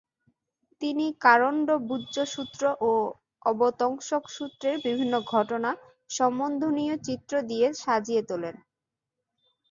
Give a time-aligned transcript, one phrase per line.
[0.81, 2.91] তিনি কারণ্ডব্যূহসূত্র ও
[3.45, 5.69] অবতংসকসূত্রের বিভিন্ন ঘটনা
[6.09, 8.55] সম্বন্ধীয় চিত্র দিয়ে সাজিয়ে তোলেন।